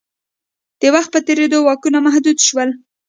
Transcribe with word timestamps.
د 0.81 0.83
وخت 0.95 1.09
په 1.13 1.19
تېرېدو 1.27 1.57
واکونه 1.67 1.97
محدود 2.05 2.37
شول. 2.47 2.69